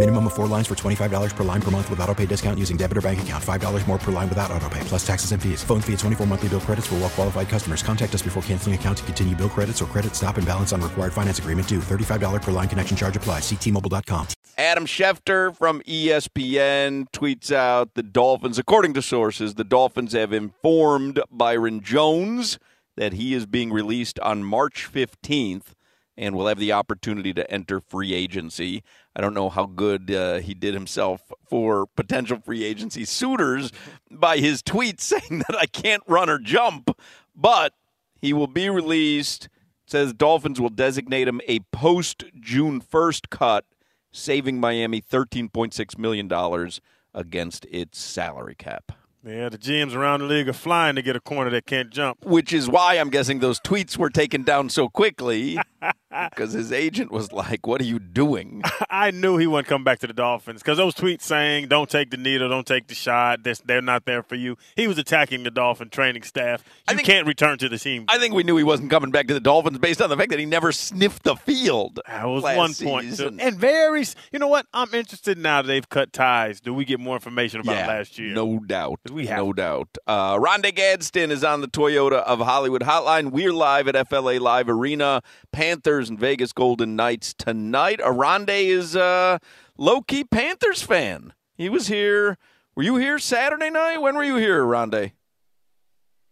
[0.00, 2.78] Minimum of four lines for $25 per line per month with auto pay discount using
[2.78, 3.44] debit or bank account.
[3.44, 5.62] $5 more per line without auto pay, plus taxes and fees.
[5.62, 7.82] Phone fee at 24 monthly bill credits for well qualified customers.
[7.82, 10.80] Contact us before canceling account to continue bill credits or credit stop and balance on
[10.80, 11.80] required finance agreement due.
[11.80, 13.42] $35 per line connection charge applies.
[13.42, 14.28] Ctmobile.com.
[14.56, 21.20] Adam Schefter from ESPN tweets out the Dolphins, according to sources, the Dolphins have informed
[21.30, 22.58] Byron Jones
[22.96, 25.74] that he is being released on March 15th
[26.20, 28.82] and will have the opportunity to enter free agency.
[29.14, 33.72] I don't know how good uh, he did himself for potential free agency suitors
[34.10, 36.96] by his tweet saying that I can't run or jump,
[37.34, 37.74] but
[38.20, 39.46] he will be released.
[39.84, 43.64] It says Dolphins will designate him a post June 1st cut,
[44.12, 46.70] saving Miami $13.6 million
[47.12, 48.92] against its salary cap.
[49.26, 52.24] Yeah, the GMs around the league are flying to get a corner that can't jump.
[52.24, 55.58] Which is why I'm guessing those tweets were taken down so quickly
[56.10, 58.62] because his agent was like, What are you doing?
[58.90, 62.10] I knew he wouldn't come back to the Dolphins because those tweets saying, don't take
[62.10, 64.56] the needle, don't take the shot, they're, they're not there for you.
[64.76, 66.64] He was attacking the Dolphin training staff.
[66.88, 68.06] You think- can't return to the team.
[68.08, 70.30] I think we knew he wasn't coming back to the Dolphins based on the fact
[70.30, 72.00] that he never sniffed the field.
[72.06, 73.16] That was one point.
[73.16, 73.36] too.
[73.38, 74.66] And very, you know what?
[74.72, 76.60] I'm interested now that they've cut ties.
[76.60, 78.34] Do we get more information about yeah, last year?
[78.34, 79.00] No doubt.
[79.10, 79.88] We have no doubt.
[80.06, 83.30] Uh, Rondé Gadsden is on the Toyota of Hollywood hotline.
[83.30, 85.22] We're live at FLA Live Arena.
[85.52, 88.00] Panthers and Vegas Golden Knights tonight.
[88.00, 89.40] Oronde is a
[89.76, 91.32] low key Panthers fan.
[91.54, 92.38] He was here.
[92.74, 93.98] Were you here Saturday night?
[93.98, 95.12] When were you here, Oronde?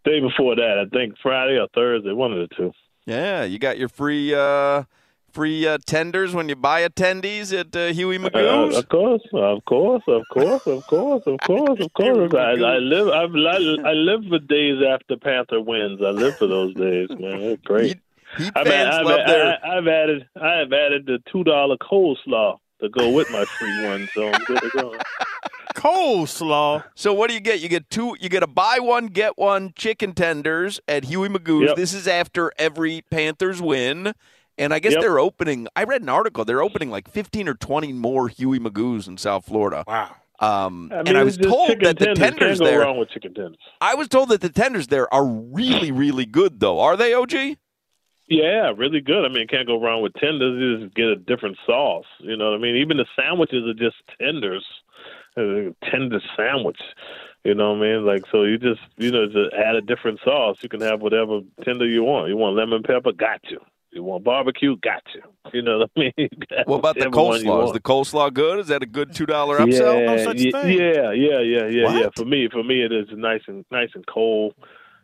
[0.05, 2.73] Day before that, I think Friday or Thursday, one of the two.
[3.05, 4.85] Yeah, you got your free uh,
[5.33, 10.03] free uh, tenders when you buy attendees at uh, Huey Uh, of course, of course,
[10.07, 12.35] of course, of course, of course, of course.
[12.35, 16.01] I, I live, I've, I, I live for days after Panther wins.
[16.03, 17.41] I live for those days, man.
[17.41, 17.99] They're great.
[18.37, 19.59] Heat I've, fans I've, love their.
[19.65, 23.87] I, I've added, I have added the two dollar coleslaw to go with my free
[23.87, 24.95] one, so I'm good to go.
[25.75, 26.85] Coleslaw.
[26.95, 27.61] So what do you get?
[27.61, 28.17] You get two.
[28.21, 31.69] You get a buy one get one chicken tenders at Huey Magoo's.
[31.69, 31.77] Yep.
[31.77, 34.13] This is after every Panthers win,
[34.57, 35.01] and I guess Yep.
[35.03, 35.69] they're opening.
[35.77, 36.45] I read an article.
[36.45, 39.85] They're opening like fifteen or twenty more Huey Magoo's in South Florida.
[39.87, 40.17] Wow.
[40.41, 42.19] Um, I mean, and I was told that the tenders.
[42.19, 42.81] tenders Can't go there.
[42.81, 43.59] wrong with chicken tenders.
[43.81, 46.79] I was told that the tenders there are really, really good, though.
[46.79, 47.57] Are they, OG?
[48.29, 49.25] Yeah, really good.
[49.25, 50.61] I mean, can't go wrong with tenders.
[50.61, 52.05] You just get a different sauce.
[52.21, 52.77] You know what I mean?
[52.77, 54.65] Even the sandwiches are just tenders,
[55.37, 56.81] uh, tender sandwich.
[57.45, 58.07] You know what I mean?
[58.07, 60.59] Like, so you just, you know, just add a different sauce.
[60.61, 62.29] You can have whatever tender you want.
[62.29, 63.13] You want lemon pepper?
[63.13, 63.61] Got you.
[63.93, 64.77] You want barbecue?
[64.77, 65.23] Got you.
[65.55, 66.13] You know what I mean?
[66.19, 67.67] You can have What about the whichever one you coleslaw?
[67.67, 68.59] Is the coleslaw good?
[68.59, 70.05] Is that a good two dollar upsell?
[70.05, 70.79] No such yeah, thing.
[70.79, 72.09] yeah, yeah, yeah, yeah, yeah.
[72.15, 74.55] For me, for me, it is nice and nice and cold.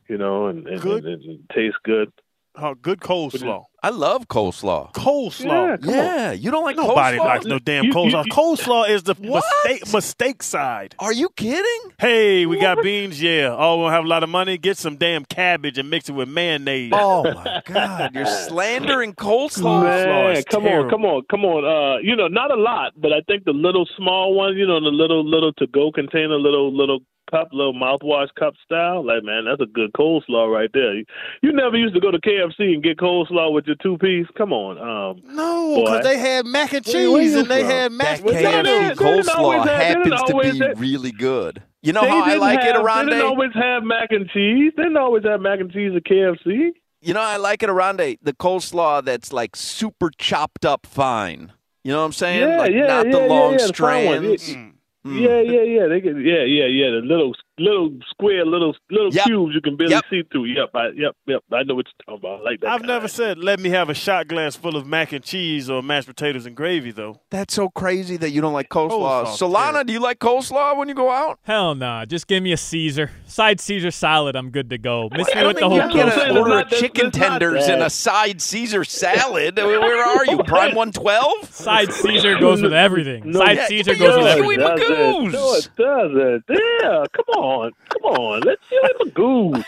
[0.09, 2.13] You know, and, and, and, and it tastes good.
[2.57, 3.65] Oh, good coleslaw.
[3.83, 4.93] I love coleslaw.
[4.95, 5.71] Coleslaw.
[5.71, 5.91] Yeah, come.
[5.95, 7.19] Yeah, you don't like Nobody coleslaw?
[7.19, 8.25] Nobody likes no damn You- coleslaw.
[8.27, 10.95] you- coleslaw is the mistake mistake side.
[11.01, 11.81] Are you kidding?
[11.99, 13.21] Hey, we got beans.
[13.21, 13.55] Yeah.
[13.59, 14.57] Oh, we don't have a lot of money.
[14.57, 16.93] Get some damn cabbage and mix it with mayonnaise.
[16.95, 18.15] Oh my God!
[18.15, 19.83] You're slandering coleslaw.
[19.83, 20.85] Coleslaw Man, is come terrible.
[20.85, 21.65] on, come on, come on.
[21.65, 24.81] Uh, you know, not a lot, but I think the little small ones, you know,
[24.81, 27.01] the little little to go container, little little
[27.31, 29.05] cup, little mouthwash cup style.
[29.05, 30.95] Like, man, that's a good coleslaw right there.
[30.95, 31.05] You,
[31.43, 34.27] you never used to go to KFC and get coleslaw with your two piece.
[34.37, 37.71] Come on, um, No, because they had mac and Where- where cheese and they from?
[37.71, 38.17] had mac.
[38.19, 38.67] That Well, they potatoes.
[38.67, 41.63] KFC didn't- they always coleslaw have- they didn't happens to be have- really good.
[41.83, 44.29] You know they how I didn't like it, have, They didn't always have mac and
[44.31, 44.73] cheese.
[44.77, 46.73] They didn't always have mac and cheese at KFC.
[47.03, 48.17] You know I like it, Oronde.
[48.23, 51.53] The coleslaw that's like super chopped up fine.
[51.83, 52.41] You know what I'm saying?
[52.49, 54.39] Yeah, like yeah, not yeah, the long yeah, the fine one.
[54.39, 54.57] strands.
[55.07, 55.21] Mm.
[55.21, 55.87] Yeah, yeah, yeah.
[55.89, 56.91] They get, yeah, yeah, yeah.
[56.91, 59.25] The little little square, little little Yep.
[59.27, 60.05] cubes you can barely Yep.
[60.11, 60.45] see through.
[60.47, 61.43] Yep, I, yep, yep.
[61.53, 62.41] I know what you're talking about.
[62.41, 62.71] I like that.
[62.71, 62.89] I've kind.
[62.89, 66.07] never said let me have a shot glass full of mac and cheese or mashed
[66.09, 67.21] potatoes and gravy though.
[67.31, 69.25] That's so crazy that you don't like coleslaw.
[69.25, 69.85] Coleslaw's Solana, terrible.
[69.85, 71.39] do you like coleslaw when you go out?
[71.43, 72.05] Hell nah.
[72.05, 73.11] Just give me a Caesar.
[73.27, 74.37] Side Caesar salad.
[74.37, 75.09] I'm good to go.
[75.13, 75.95] Miss I me with the whole you can coleslaw.
[75.95, 76.35] get coleslaw.
[76.35, 79.57] a order Not of chicken tenders and a side Caesar salad.
[79.57, 80.43] Where where are you?
[80.45, 81.51] Prime 112?
[81.53, 83.31] Side Caesar goes with everything.
[83.31, 84.45] No, Side yeah, Caesar goes with know, everything.
[84.45, 84.89] Huey doesn't.
[84.89, 85.33] Magoo's.
[85.33, 86.45] No, it doesn't.
[86.49, 87.44] Yeah, come on,
[87.89, 88.41] come on.
[88.41, 89.65] Let's Huey Magoo's.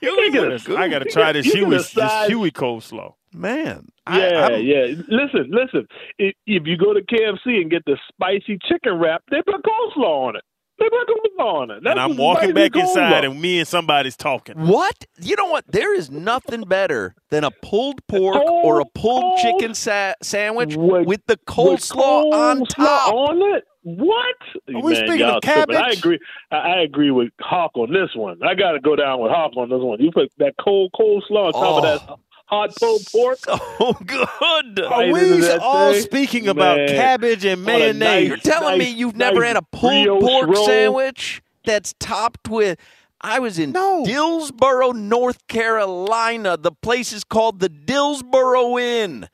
[0.00, 1.92] You can't get a I gotta try this you Huey this
[2.26, 3.14] Huey coleslaw.
[3.34, 3.88] Man.
[4.10, 4.94] Yeah, I, yeah.
[5.08, 5.86] Listen, listen.
[6.18, 10.28] If, if you go to KFC and get the spicy chicken wrap, they put coleslaw
[10.28, 10.42] on it.
[10.78, 11.82] They put coleslaw on it.
[11.84, 14.56] That's and I'm walking back inside and me and somebody's talking.
[14.66, 15.04] What?
[15.20, 15.64] You know what?
[15.68, 20.14] There is nothing better than a pulled pork Cold- or a pulled cold chicken sa-
[20.22, 23.12] sandwich with- with the With coleslaw on top.
[23.12, 23.64] on it.
[23.84, 24.36] What?
[24.74, 25.76] Are we Man, speaking y'all of tripping.
[25.76, 26.18] I agree.
[26.52, 28.38] I, I agree with Hawk on this one.
[28.42, 30.00] I got to go down with Hawk on this one.
[30.00, 31.76] You put that cold coleslaw on top Oh.
[31.78, 32.18] of that oh.
[32.52, 33.38] Hot pulled pork.
[33.84, 34.80] Oh, good.
[34.80, 36.02] Are Right we into that all thing?
[36.02, 36.88] speaking about Man.
[36.88, 38.28] cabbage and On a nice- mayonnaise?
[38.28, 40.66] You're telling me you've never had a pulled pork roll.
[40.66, 42.78] sandwich that's topped with.
[43.20, 44.04] I was in No.
[44.04, 46.56] Dillsboro, North Carolina.
[46.56, 49.28] The place is called the Dillsboro Inn.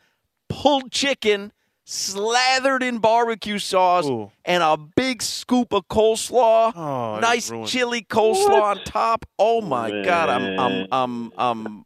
[0.51, 1.53] Pulled chicken,
[1.85, 4.31] slathered in barbecue sauce, Ooh.
[4.45, 6.73] and a big scoop of coleslaw.
[6.77, 7.71] Oh, nice ruined it.
[7.71, 9.25] chili coleslaw on top.
[9.39, 10.59] Oh my God, I'm
[10.93, 11.33] I'm Man.
[11.39, 11.85] I'm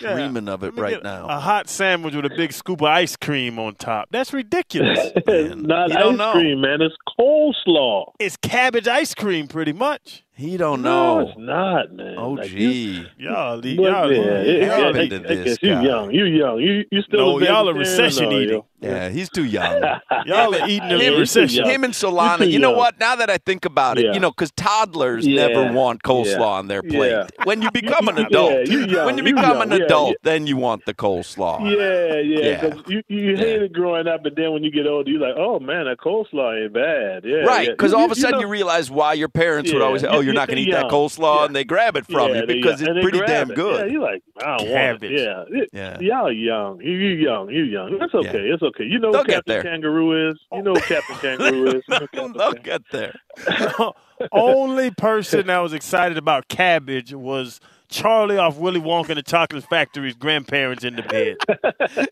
[0.00, 0.14] I'm Yeah.
[0.14, 1.26] dreaming of Let it me right get now.
[1.28, 4.08] A hot sandwich with a big scoop of ice cream on top.
[4.10, 4.98] That's ridiculous.
[5.26, 6.32] Not You don't ice know.
[6.32, 6.80] cream, man.
[6.82, 8.12] It's coleslaw.
[8.18, 10.22] it's cabbage ice cream, pretty much.
[10.36, 11.28] He don't No, know.
[11.28, 12.14] it's not, man.
[12.18, 13.06] Oh Like, you- gee.
[13.18, 15.82] Y'all, But, y'all, yeah, it- y'all, happened I- to I this guess you guy?
[15.84, 16.10] young.
[16.12, 16.60] You young.
[16.60, 18.62] You you still No, a y'all are recession or you- eating.
[18.82, 19.80] Yeah, he's too young.
[20.26, 21.64] y'all are eating in him, a recession.
[21.64, 21.70] young.
[21.74, 22.48] him and Solana.
[22.48, 22.78] You know young.
[22.78, 23.00] what?
[23.00, 24.12] Now that I think about it, Yeah.
[24.12, 25.48] you know, because toddlers Yeah.
[25.48, 26.42] never want coleslaw Yeah.
[26.44, 27.10] on their plate.
[27.10, 27.26] Yeah.
[27.44, 30.16] When you become an Yeah, adult, you when you you become young, an adult, yeah.
[30.30, 31.58] then you want the coleslaw.
[31.62, 32.48] Yeah, yeah.
[32.50, 32.60] Yeah.
[32.60, 35.36] 'cause you you hate it growing up, but then when you get older, you're like,
[35.38, 37.24] oh man, that coleslaw ain't bad.
[37.24, 40.08] Yeah, Right, because all of a sudden you, realize why your parents would always say,
[40.08, 41.08] "Oh, You- you're not going to eat you're that young.
[41.08, 41.44] coleslaw," Yeah.
[41.46, 43.54] and they grab it from yeah, you because and it's pretty damn it.
[43.56, 43.86] good.
[43.86, 45.10] Yeah, you're like, I don't Cabbage.
[45.10, 45.50] want it.
[45.52, 45.98] Yeah, It- Yeah.
[46.00, 46.80] y'all young.
[46.80, 47.50] You you young.
[47.50, 47.98] You young.
[47.98, 48.48] That's okay.
[48.50, 48.84] It's okay.
[48.84, 49.62] You know They'll who Captain.
[49.62, 50.38] Kangaroo is.
[50.52, 51.82] You know who Captain Kangaroo is.
[51.88, 53.14] You know Captain They'll get there.
[54.32, 59.64] Only person that was excited about cabbage was Charlie off Willy Wonka and the Chocolate
[59.68, 61.36] Factory's grandparents in the bed.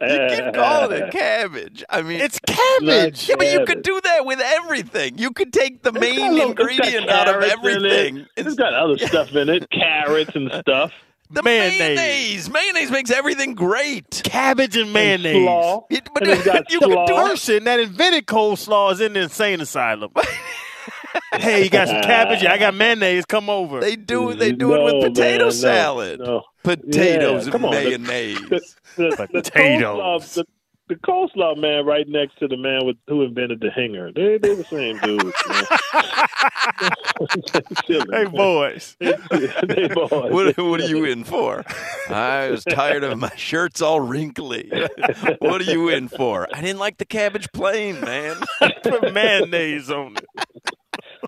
[0.00, 1.82] You keep calling it cabbage.
[1.90, 3.28] I mean, it's cabbage.
[3.28, 5.18] yeah, but you could do that with everything.
[5.18, 7.76] You could take the It's main little- ingredient out of carrots in it.
[7.92, 8.26] everything.
[8.36, 10.92] It's got other stuff in it, carrots and stuff.
[11.30, 11.78] the mayonnaise.
[11.78, 12.50] mayonnaise.
[12.50, 14.22] Mayonnaise makes everything great.
[14.24, 15.44] Cabbage and mayonnaise.
[15.44, 15.86] Slaw.
[15.90, 17.06] It- but And it's got you could slaw.
[17.06, 20.12] do The person that invented coleslaw is in the insane asylum.
[21.36, 22.42] Hey, you got some cabbage?
[22.42, 23.24] Yeah, I got mayonnaise.
[23.26, 23.80] Come over.
[23.80, 24.34] They do.
[24.34, 26.20] They do it with potato man, salad.
[26.20, 26.42] no.
[26.62, 27.70] Potatoes Yeah, and on.
[27.72, 28.40] mayonnaise.
[28.48, 28.60] the,
[28.96, 29.98] the, the Potatoes.
[29.98, 30.44] coleslaw, the,
[30.88, 34.10] the coleslaw man right next to the man with who invented the hanger.
[34.12, 35.34] They they're the same dudes.
[38.10, 38.96] Hey, boys.
[39.00, 40.10] they boys.
[40.10, 41.64] What, what are you in for?
[42.08, 44.70] I was tired of my shirts all wrinkly.
[45.40, 46.48] What are you in for?
[46.52, 48.36] I didn't like the cabbage plain, man.
[48.82, 50.70] Put mayonnaise on it.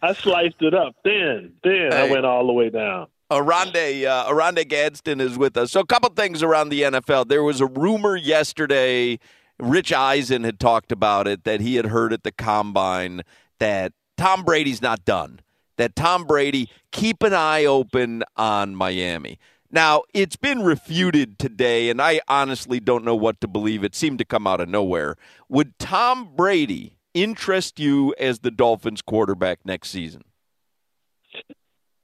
[0.02, 1.92] I sliced it up thin, thin.
[1.92, 3.08] I went all the way down.
[3.30, 5.72] Oronde, uh, Oronde Gadsden is with us.
[5.72, 7.28] So, a couple things around the NFL.
[7.28, 9.18] There was a rumor yesterday.
[9.58, 13.22] Rich Eisen had talked about it that he had heard at the combine
[13.58, 15.40] that Tom Brady's not done.
[15.76, 19.38] That Tom Brady keep an eye open on Miami.
[19.70, 23.82] Now, it's been refuted today, and I honestly don't know what to believe.
[23.82, 25.16] It seemed to come out of nowhere.
[25.48, 30.22] Would Tom Brady interest you as the Dolphins quarterback next season?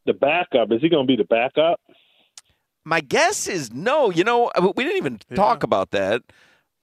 [0.07, 1.81] The backup is he going to be the backup?
[2.85, 4.11] My guess is no.
[4.11, 6.23] You know, uh, we didn't even talk about that.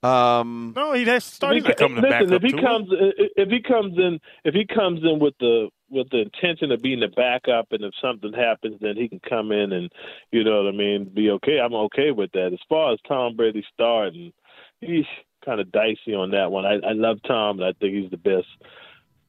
[0.02, 2.62] Um, No, he has starting If he- to come to back listen, if he to
[2.62, 6.80] comes, if he comes in, if he comes in with the with the intention of
[6.80, 9.92] being the backup, and if something happens, then he can come in and
[10.32, 11.58] you know what I mean, be okay.
[11.60, 12.54] I'm okay with that.
[12.54, 14.32] As far as Tom Brady starting,
[14.80, 15.04] he's
[15.44, 16.64] kind of dicey on that one.
[16.64, 18.48] I, I love Tom, and I think he's the best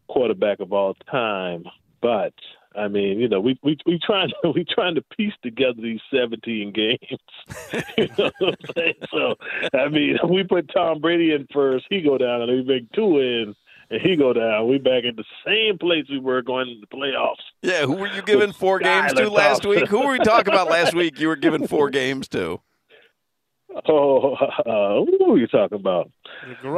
[0.08, 1.66] quarterback of all time.
[2.02, 2.34] But
[2.76, 6.02] I mean, you know, we we we trying to we trying to piece together these
[6.14, 7.84] 17 games.
[7.98, 8.94] you know what I'm saying?
[9.12, 9.36] So
[9.74, 13.20] I mean, we put Tom Brady in first, he go down, and we bring two
[13.20, 13.56] in,
[13.90, 14.68] and he go down.
[14.68, 17.44] We back in the same place we were going in the playoffs.
[17.62, 19.88] yeah, who were you giving four games to last week?
[19.88, 21.20] Who were we talking about last week?
[21.20, 22.62] You were giving four games to.
[23.88, 26.12] Oh, uh, who are you talking about?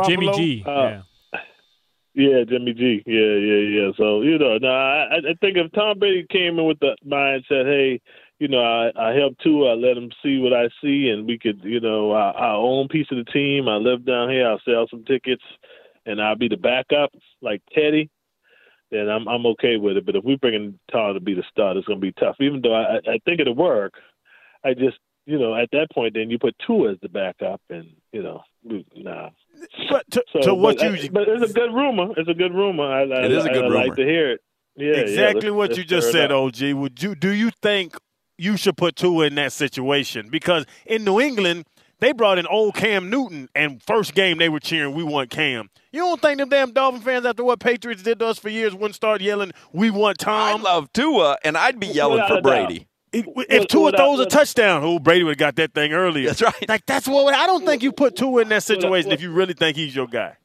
[0.05, 0.63] Jimmy G.
[0.65, 1.01] Uh, yeah.
[2.15, 3.01] Yeah, Jimmy G.
[3.07, 3.91] Yeah, yeah, yeah.
[3.97, 7.65] So you know, now I, I think if Tom Brady came in with the mindset,
[7.65, 8.01] hey,
[8.39, 9.65] you know, I, I help too.
[9.65, 12.87] I let him see what I see, and we could, you know, I, I own
[12.87, 13.67] piece of the team.
[13.67, 14.47] I live down here.
[14.47, 15.43] I'll sell some tickets,
[16.05, 18.11] and I'll be the backup like Teddy.
[18.91, 20.05] Then I'm I'm okay with it.
[20.05, 22.35] But if we bring in Tom to be the star, it's going to be tough.
[22.39, 23.93] Even though I I think it'll work,
[24.63, 27.87] I just you know at that point then you put two as the backup, and
[28.11, 28.43] you know,
[28.95, 29.29] nah.
[29.89, 32.13] But to, So, to what but, uh, you but it's a good rumor.
[32.17, 32.83] It's a good rumor.
[32.91, 33.85] I, I, It is a good I, I rumor.
[33.87, 34.41] like to hear it.
[34.75, 36.41] Yeah, yeah, exactly let's- what let's you just said, up.
[36.41, 36.73] OG.
[36.73, 37.95] Would you do you think
[38.37, 40.29] you should put Tua in that situation?
[40.29, 41.65] Because in New England,
[41.99, 45.69] they brought in old Cam Newton, and first game they were cheering, "We want Cam."
[45.91, 48.73] You don't think them damn Dolphin fans, after what Patriots did to us for years,
[48.73, 50.63] wouldn't start yelling, "We want I Tom"?
[50.63, 52.79] love Tua, and I'd be yelling Without for Brady.
[52.79, 52.87] doubt.
[53.13, 53.31] Brady.
[53.49, 55.93] If, if Tua without- throws a without- touchdown, oh Brady would have got that thing
[55.93, 56.27] earlier.
[56.27, 56.67] That's right.
[56.69, 59.53] Like that's what I don't think you put Tua in that situation if you really
[59.53, 60.37] think he's your guy.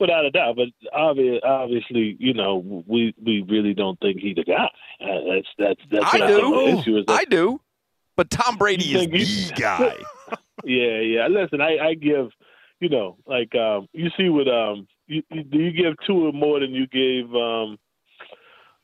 [0.00, 2.56] Without a doubt, but obviously, obviously, you know,
[2.88, 4.68] we we really don't think he's the guy.
[5.00, 6.78] Uh, that's that's that's I what think the do.
[6.80, 7.60] issue is that- I do.
[8.16, 9.94] But Tom Brady is think you- the guy.
[10.64, 11.26] Yeah, yeah.
[11.28, 12.28] Listen, I, I give,
[12.78, 16.60] you know, like um, you see what um, you, you, do you give Tua more
[16.60, 17.78] than you gave um,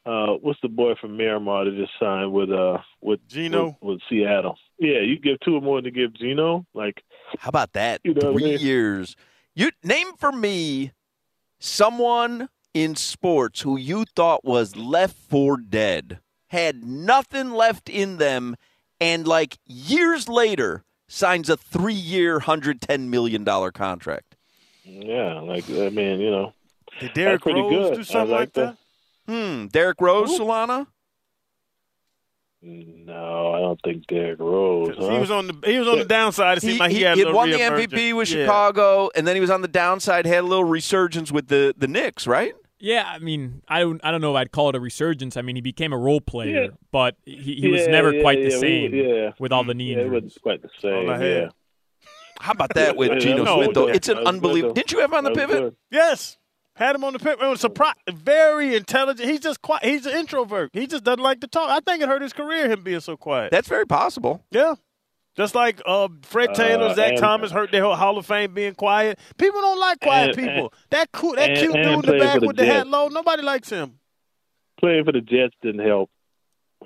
[0.09, 3.67] uh, what's the boy from Miramar that just signed with uh with Geno?
[3.67, 4.57] with, with Seattle?
[4.79, 6.65] Yeah, you give Tua more to give Geno.
[6.73, 7.03] Like,
[7.39, 8.01] How about that?
[8.05, 8.61] You know what I Three mean?
[8.61, 9.17] years.
[9.55, 10.93] You name for me
[11.59, 18.57] someone in sports who you thought was left for dead, had nothing left in them,
[19.01, 24.37] and like years later signs a three-year, hundred ten million dollar contract.
[24.85, 26.53] yeah, like I mean, you know,
[27.01, 27.97] Did Derrick Rose good.
[27.97, 28.77] do something like like that?
[29.29, 29.67] Hmm.
[29.67, 30.87] Derrick Rose, Solana.
[32.61, 34.97] no, I don't think Derrick Rose.
[34.97, 36.59] He was on the he was on the downside.
[36.59, 37.59] It seemed like he, had a he little won the.
[37.59, 38.45] MVP with Yeah.
[38.45, 41.87] Chicago, and then he was on the downside, had a little resurgence with the the
[41.87, 42.55] Knicks, right?
[42.81, 45.37] Yeah, I mean, I don't, I don't know if I'd call it a resurgence.
[45.37, 46.69] I mean, he became a role player, Yeah.
[46.93, 49.31] but he, he was never yeah, quite the yeah, we- same yeah.
[49.41, 50.23] with all the knee yeah, it injuries.
[50.23, 50.95] wasn't quite the same.
[50.95, 51.23] All I had.
[51.43, 51.49] Yeah.
[52.41, 53.75] How about that with Yeah, Geno that Smith?
[53.75, 54.75] Though it's an That was good, unbelievable.
[54.75, 55.59] Didn't you have him on the pivot?
[55.59, 55.77] good.
[55.91, 56.38] Yes.
[56.79, 57.39] Had him on the pit.
[57.43, 57.95] It was surprise.
[58.09, 59.29] Very intelligent.
[59.29, 59.85] He's just quiet.
[59.85, 60.71] He's an introvert.
[60.73, 61.69] He just doesn't like to talk.
[61.71, 63.51] I think it hurt his career him being so quiet.
[63.51, 64.45] That's very possible.
[64.51, 64.75] yeah.
[65.37, 68.75] Just like uh, Fred Taylor, Uh, Zach and- Thomas hurt their Hall of Fame being
[68.75, 69.21] quiet.
[69.39, 70.73] People don't like quiet And- people.
[70.91, 73.07] that cool, that and- cute and dude in the back the with the hat low,
[73.07, 74.01] nobody likes him.
[74.81, 76.11] Playing for the Jets didn't help.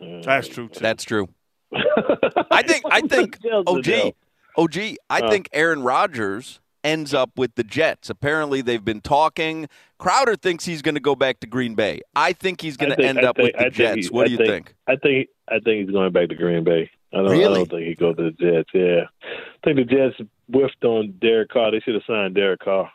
[0.01, 0.81] Uh, That's true too.
[0.81, 1.29] That's true.
[1.75, 2.83] I think.
[2.91, 3.41] I think.
[3.41, 3.83] Jets OG.
[3.85, 4.17] didn't.
[4.59, 4.77] OG.
[5.09, 5.31] I Uh.
[5.31, 8.11] think Aaron Rodgers ends up with the Jets.
[8.11, 9.69] Apparently, they've been talking.
[9.99, 12.01] Crowder thinks he's going to go back to Green Bay.
[12.17, 14.07] I think he's going to end up think- with the I Jets.
[14.09, 14.75] he- what I do you think?
[14.89, 16.91] I think I think he's going back to Green Bay.
[17.15, 18.71] I don't, I don't think he goes to the Jets.
[18.73, 20.17] Yeah, I think the Jets
[20.51, 21.71] whiffed on Derek Carr.
[21.71, 22.91] They should have signed Derek Carr.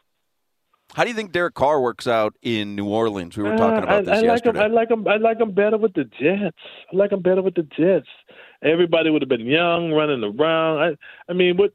[0.96, 3.36] How do you think Derek Carr works out in New Orleans?
[3.38, 4.60] We were talking Uh, about I, this I like yesterday.
[4.60, 4.64] him.
[4.64, 5.08] I like him.
[5.08, 6.58] I like him better with the Jets.
[6.92, 8.08] I like him better with the Jets.
[8.64, 10.78] Everybody would have been young, running around.
[10.82, 10.98] I,
[11.30, 11.74] I mean, what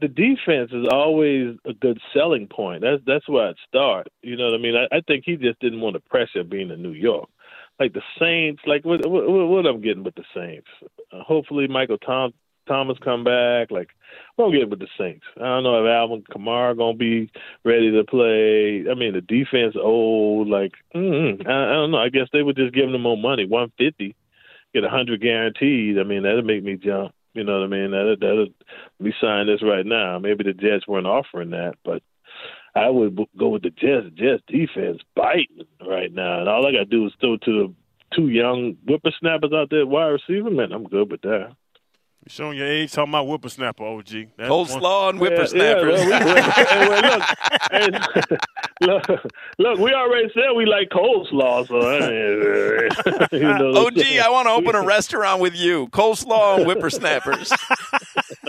[0.00, 2.82] the defense is always a good selling point.
[2.82, 4.08] That's that's where I'd start.
[4.22, 4.74] You know what I mean?
[4.76, 7.28] I, I think he just didn't want the pressure of being in New York.
[7.80, 10.68] Like the Saints, like what what, what I'm getting with the Saints.
[11.12, 12.32] Uh, hopefully, Michael Tom,
[12.66, 13.70] Thomas come back.
[13.70, 13.88] Like
[14.36, 15.24] what I'm getting with the Saints.
[15.36, 17.30] I don't know if Alvin Kamara gonna be
[17.64, 18.84] ready to play.
[18.90, 20.48] I mean, the defense old.
[20.48, 21.98] Like mm I, I don't know.
[21.98, 23.46] I guess they were just giving them more money.
[23.46, 24.14] One fifty,
[24.74, 25.98] get a hundred guaranteed.
[25.98, 27.12] I mean, that'd make me jump.
[27.38, 27.92] You know what I mean?
[27.92, 28.54] That that
[28.98, 30.18] we sign this right now.
[30.18, 32.02] Maybe the Jets weren't offering that, but
[32.74, 34.12] I would go with the Jets.
[34.16, 37.74] Jets defense biting right now, and all I got to do is throw to the
[38.16, 40.50] two young whippersnappers out there, wide receiver.
[40.50, 41.54] Man, I'm good with that.
[42.28, 44.04] You're showing your age, talking about whippersnapper, OG.
[44.36, 46.00] That's one- Coleslaw and Yeah, whippersnappers.
[46.02, 47.22] Yeah, well, we, hey, well, look,
[47.70, 48.36] hey,
[48.86, 49.24] look,
[49.58, 52.00] look, we already said we like coleslaw, so I
[53.30, 55.86] mean, you know, OG, I want to open a restaurant with you.
[55.88, 57.50] Coleslaw and whippersnappers.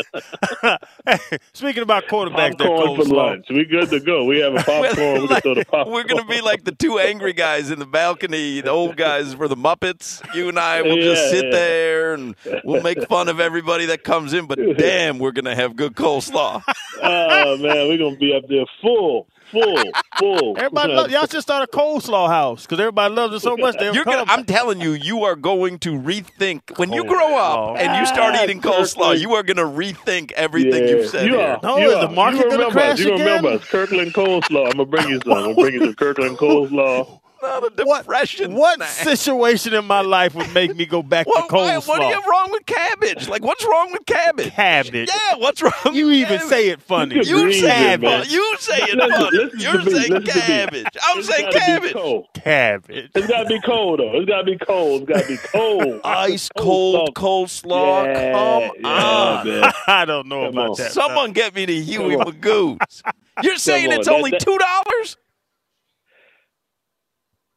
[1.54, 3.46] Speaking about quarterbacks, that popcorn for lunch.
[3.50, 4.26] We good to go.
[4.26, 5.22] We have a popcorn.
[5.22, 5.94] we throw the popcorn.
[5.94, 8.62] We're going to be like the two angry guys in the balcony.
[8.62, 10.22] The old guys for the Muppets.
[10.34, 11.52] You and I will just sit yeah.
[11.52, 14.46] there and we'll make fun of everybody that comes in.
[14.46, 16.64] But damn, we're going to have good coleslaw.
[17.02, 19.84] oh man, we're gonna be up there full, full,
[20.18, 20.58] full.
[20.58, 23.76] Everybody, love, y'all should start a coleslaw house because everybody loves it so much.
[23.78, 24.26] They'll You're gonna.
[24.28, 27.40] I'm telling you, you are going to rethink when you grow Coleslaw.
[27.40, 27.76] up oh.
[27.76, 28.96] and you start eating coleslaw.
[28.96, 29.22] Kirkland.
[29.22, 30.90] You are going to rethink everything Yeah.
[30.90, 32.12] you've said You are, No, you is the are.
[32.12, 33.00] market you gonna remember crash us.
[33.00, 33.60] You remember again?
[33.60, 33.66] us.
[33.68, 34.66] Kirkland coleslaw.
[34.66, 35.34] I'm gonna bring you some.
[35.34, 37.19] I'm gonna bring you some Kirkland coleslaw.
[37.42, 38.54] Not a What depression.
[38.54, 38.90] what snack.
[38.90, 41.88] situation in my life would make me go back What, to why- coleslaw?
[41.88, 43.28] what do you have wrong with cabbage?
[43.28, 44.52] Like, what's wrong with cabbage?
[44.52, 45.10] Cabbage.
[45.10, 45.74] Yeah, what's wrong?
[45.94, 46.50] You with even cabbage?
[46.50, 47.16] say it funny.
[47.16, 48.02] You You say it.
[48.02, 48.26] man.
[48.30, 48.96] You say it.
[48.96, 49.38] Listen, funny.
[49.38, 50.26] listen You're me, saying listen to me.
[50.42, 50.86] cabbage.
[51.04, 51.94] I'm It's saying cabbage.
[52.44, 53.12] Cabbage.
[53.16, 54.12] It's got to be cold though.
[54.18, 55.02] It's got to be cold.
[55.04, 56.02] It's got to be cold.
[56.06, 58.06] Ice cold coleslaw.
[58.06, 59.48] Yeah, Come yeah, on.
[59.48, 59.72] man.
[59.88, 60.76] I don't know Come about on.
[60.78, 60.92] that.
[60.92, 62.34] Someone get me the Huey Come on.
[62.34, 63.04] Magoo's.
[63.44, 64.00] You're saying on.
[64.00, 65.18] it's That- only that- two dollars?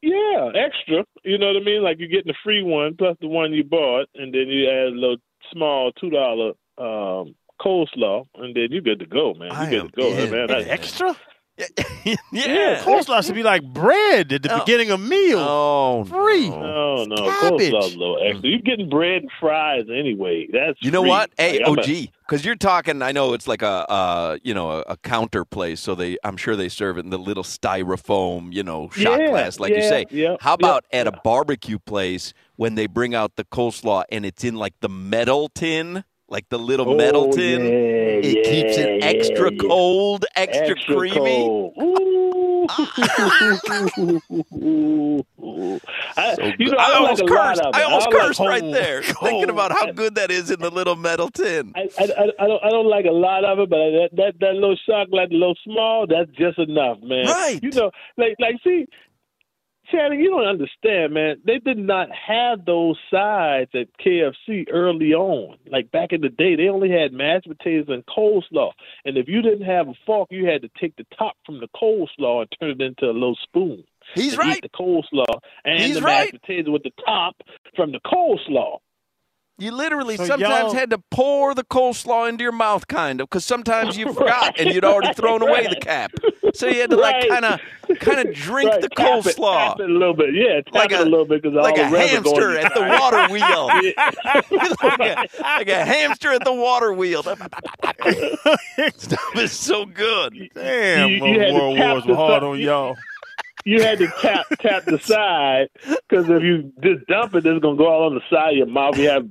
[0.03, 1.05] Yeah, extra.
[1.25, 1.83] You know what I mean?
[1.83, 4.89] Like you're getting the free one plus the one you bought, and then you add
[4.89, 5.17] a little
[5.53, 9.71] small two dollar um, coleslaw, and then you're good to go, man.
[9.71, 10.31] You're good to go, in.
[10.31, 10.41] man.
[10.43, 11.17] An That- extra?
[12.33, 12.83] yeah.
[12.83, 14.59] Coleslaw should be like bread at the Oh.
[14.61, 15.39] beginning of meal.
[15.39, 16.49] Oh, Free.
[16.49, 17.05] no.
[17.05, 17.73] No, no, Cabbage.
[17.73, 18.49] coleslaw's a little extra.
[18.49, 20.47] You're getting bread and fries anyway.
[20.53, 21.11] That's You know free.
[21.11, 21.31] what?
[21.37, 23.03] Hey, Like, I'm a- OG, because you're talking.
[23.03, 26.37] I know it's like a, uh, you know, a, a counter place, so they, I'm
[26.37, 29.83] sure they serve it in the little styrofoam, you know, shot Yeah, glass, like you
[29.83, 30.07] say.
[30.11, 34.25] yeah, How yeah, about at a barbecue place when they bring out the coleslaw and
[34.25, 37.61] it's in like the metal tin, like the little Oh, metal tin?
[37.61, 39.59] yeah, it keeps it yeah, extra yeah.
[39.61, 41.15] cold, extra, creamy.
[41.15, 42.69] cold.
[46.17, 47.63] I, So you know, I, I, almost like cursed.
[47.75, 48.75] I almost like cursed right cold.
[48.75, 51.73] there, thinking about how good that is in the little metal tin.
[51.77, 54.33] I, I, I- I don't I don't like a lot of it, but that that,
[54.41, 57.27] that little shock, like the little small, that's just enough, man.
[57.27, 57.61] Right.
[57.63, 58.87] You know, like like see,
[59.93, 61.37] Shannon, you don't understand, man.
[61.45, 65.59] They did not have those sides at KFC early on.
[65.71, 68.73] Like back in the day, they only had mashed potatoes and coleslaw.
[69.05, 71.69] And if you didn't have a fork, you had to take the top from the
[71.77, 73.85] coleslaw and turn it into a little spoon.
[74.15, 74.57] He's and right.
[74.57, 76.33] Eat the coleslaw and He's the right.
[76.33, 77.37] mashed potatoes with the top
[77.77, 78.79] from the coleslaw.
[79.59, 83.45] You literally So sometimes had to pour the coleslaw into your mouth, kind of, because
[83.45, 86.11] sometimes you forgot and you'd already thrown away the cap.
[86.55, 87.61] So you had to like kind of,
[88.01, 89.69] kind of drink Right, the tap it, coleslaw.
[89.69, 91.79] Tap it a little bit, yeah, tap Like it a- a little bit because like
[91.79, 93.67] all a hamster going at the water wheel,
[94.83, 97.23] like, a, like a hamster at the water wheel.
[98.97, 100.51] Stuff is so good.
[100.55, 102.97] Damn, You- you World Wars were hard on y'all.
[103.65, 105.69] You had to tap tap the side
[106.09, 108.67] because if you just dump it, it's gonna go all on the side of your
[108.67, 108.97] mouth.
[108.99, 109.29] You have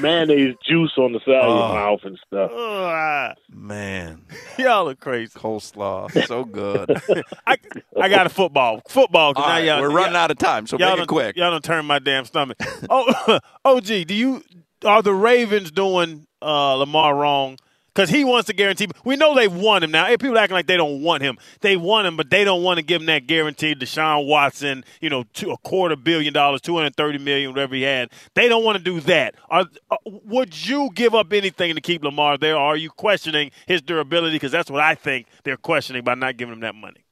[0.00, 1.66] mayonnaise juice on the side of Oh.
[1.66, 2.50] your mouth and stuff.
[2.52, 4.22] Ugh, Man,
[4.58, 5.38] y'all are crazy.
[5.38, 6.90] coleslaw, so good.
[7.46, 7.56] I,
[8.00, 8.80] I got a football.
[8.88, 9.34] Football.
[9.34, 11.04] 'cause All now right, y'all, we're running y'all, out of time, so y'all make done,
[11.04, 11.36] it quick.
[11.36, 12.56] Y'all don't turn my damn stomach.
[12.90, 14.42] Oh, OG, do you
[14.84, 17.56] are the Ravens doing uh, Lamar wrong?
[17.94, 18.88] Because he wants to guarantee.
[19.04, 20.06] We know they want him now.
[20.06, 21.36] Hey, People acting like they don't want him.
[21.60, 23.74] They want him, but they don't want to give him that guarantee.
[23.74, 27.82] Deshaun Watson, you know, two, a quarter billion dollars, two hundred thirty million, whatever he
[27.82, 28.10] had.
[28.34, 29.34] They don't want to do that.
[29.50, 32.56] Are, uh, would you give up anything to keep Lamar there?
[32.56, 34.36] Are you questioning his durability?
[34.36, 37.04] Because that's what I think they're questioning by not giving him that money.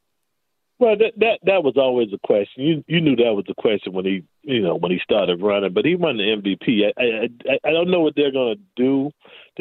[0.80, 2.64] Well, that that that was always a question.
[2.64, 5.74] You you knew that was the question when he you know when he started running,
[5.74, 6.90] but he won the MVP.
[6.96, 9.10] I I I, don't know what they're gonna do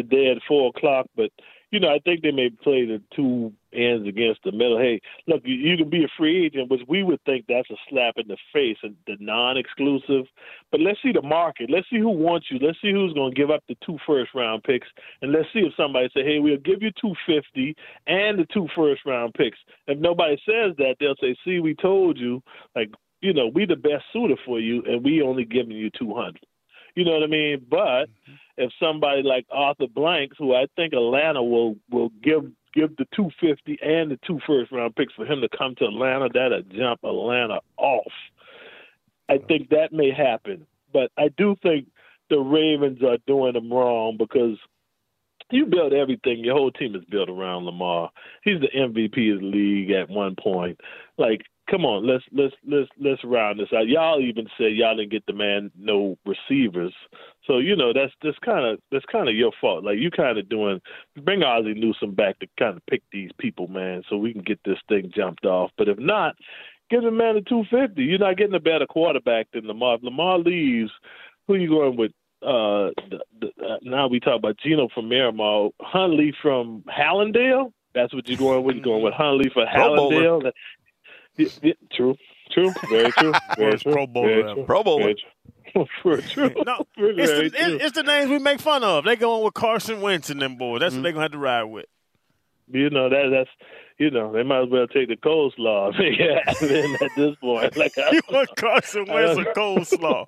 [0.02, 1.32] today at four o'clock, but
[1.72, 4.80] you know I think they may play the two ends against the middle.
[4.80, 7.76] Hey, look, you, you can be a free agent, which we would think that's a
[7.90, 10.26] slap in the face, and the non-exclusive.
[10.72, 11.70] But let's see the market.
[11.70, 12.60] Let's see who wants you.
[12.60, 14.88] Let's see who's going to give up the two first round picks,
[15.22, 17.76] and let's see if somebody say, "Hey, we'll give you two fifty
[18.08, 22.18] and the two first round picks." If nobody says that, they'll say, "See, we told
[22.18, 22.42] you,
[22.76, 22.90] like,
[23.22, 26.46] you know, we the best suitor for you, and we only giving you two hundred.
[26.96, 27.66] You know what I mean?
[27.70, 28.34] But mm-hmm.
[28.60, 32.44] If somebody like Arthur Blanks, who I think Atlanta will will give
[32.74, 35.86] give the two fifty and the two first round picks for him to come to
[35.86, 38.12] Atlanta, that'll jump Atlanta off.
[39.30, 41.88] I think that may happen, but I do think
[42.30, 44.58] the Ravens are doing them wrong because
[45.52, 46.44] you build everything.
[46.44, 48.12] Your whole team is built around Lamar.
[48.44, 50.80] He's the MVP of the league at one point.
[51.18, 53.88] Like, come on, let's let's let's let's round this out.
[53.88, 56.94] Y'all even said y'all didn't get the man no receivers,
[57.50, 59.84] so you know that's that's kind of that's kind of your fault.
[59.84, 60.80] Like you kind of doing
[61.24, 64.60] bring Ozzie Newsome back to kind of pick these people, man, so we can get
[64.64, 65.72] this thing jumped off.
[65.76, 66.36] But if not,
[66.92, 68.04] give the man a two fifty.
[68.04, 69.96] You're not getting a better quarterback than Lamar.
[69.96, 70.92] If Lamar leaves,
[71.48, 72.12] who you going with?
[72.42, 77.74] Uh, the, the, uh, now we talk about Geno from Miramar, Huntley from Hallandale.
[77.94, 78.76] That's what you're going with.
[78.76, 79.66] You're going with Huntley for.
[79.66, 80.52] Hallandale.
[81.38, 82.16] Yeah, yeah, true,
[82.52, 84.54] true, very true, very true, Pro Bowler very ever.
[84.54, 85.14] true, Pro Bowler.
[85.74, 86.22] Very true.
[86.22, 86.54] For true.
[86.66, 89.06] No, For it's the, it- it's the names we make fun of.
[89.06, 90.82] They going with Carson Wentz and them boys.
[90.82, 91.04] That's what mm-hmm.
[91.04, 91.86] they're gonna have to ride with.
[92.72, 93.50] You know that that's
[93.98, 95.94] you know they might as well take the coleslaw.
[96.20, 100.26] yeah, at this point, like I, You want Carson Wentz or coleslaw?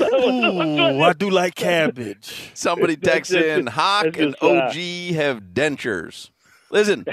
[0.00, 2.52] Ooh, I do like cabbage.
[2.54, 4.74] Somebody That's texts in, Hawk and just, OG
[5.16, 6.30] have dentures.
[6.70, 7.04] Listen,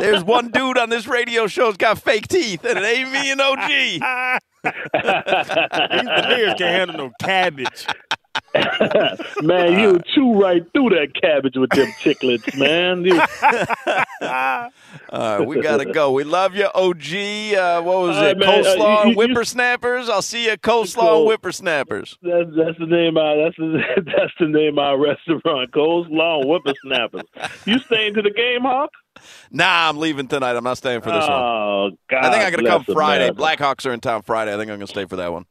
[0.00, 3.40] there's one dude on this radio show's got fake teeth, and it ain't me and
[3.40, 4.40] OG.
[4.64, 7.86] The Bears can't handle no cabbage.
[9.42, 13.04] man, you chew right through that cabbage with them chicklets, man.
[13.04, 13.20] You-
[15.10, 16.12] All right, we got to go.
[16.12, 17.54] We love you, OG.
[17.54, 18.26] Uh, what was All it?
[18.26, 18.48] right, man.
[18.48, 20.08] Uh, Coleslaw you- and you- whippersnappers.
[20.08, 21.26] I'll see you at Coleslaw Cool.
[21.26, 22.18] whippersnappers.
[22.22, 26.48] That's that's the name of that's the that's the name of our restaurant, Coleslaw and
[26.50, 27.24] Whippersnappers.
[27.66, 28.90] You staying to the game, Hawk?
[29.50, 30.56] Nah, I'm leaving tonight.
[30.56, 31.30] I'm not staying for this one.
[31.30, 32.24] Oh God!
[32.24, 33.28] I think I'm going to come Friday.
[33.28, 33.64] America.
[33.64, 34.52] Blackhawks are in town Friday.
[34.52, 35.46] I think I'm going to stay for that one.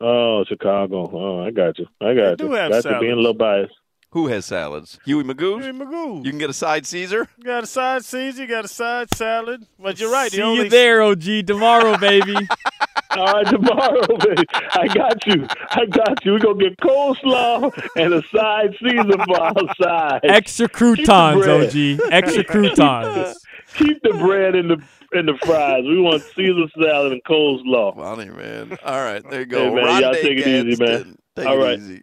[0.00, 1.10] Oh, Chicago.
[1.12, 1.86] Oh, I got you.
[2.00, 2.52] I got do you.
[2.52, 3.72] have got you being a little biased.
[4.16, 4.98] Who has salads?
[5.04, 5.60] Huey Magoo?
[5.60, 6.24] Hey, Magoo.
[6.24, 7.28] You can get a side Caesar?
[7.36, 9.66] You got a side Caesar, you got a side salad.
[9.78, 10.30] But you're right.
[10.30, 12.34] See the only you there, OG, tomorrow, baby.
[13.10, 14.42] All right, tomorrow, baby.
[14.72, 15.46] I got you.
[15.68, 16.32] I got you.
[16.32, 20.20] We're gonna get coleslaw and a side Caesar for our side.
[20.24, 21.46] Extra croutons.
[21.46, 22.10] OG.
[22.10, 23.36] Extra croutons.
[23.74, 25.84] Keep the bread in the in the fries.
[25.84, 27.94] We want Caesar salad and coleslaw.
[27.94, 28.78] Funny, man.
[28.82, 29.68] All right, there you go.
[29.68, 31.18] Hey, man, y'all Rondé take it easy, man.
[31.36, 31.78] Take All it right.
[31.78, 32.02] easy.